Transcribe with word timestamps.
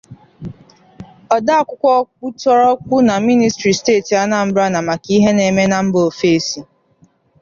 odeakwụkwọ 1.35 1.89
ọkpụtọrọkpụ 2.01 2.95
na 3.07 3.15
mịnịstịrị 3.25 3.73
steeti 3.79 4.13
Anambra 4.23 4.65
na-maka 4.73 5.09
ihe 5.17 5.29
na-eme 5.35 5.63
na 5.71 5.77
mba 5.85 5.99
òfèsi 6.09 6.59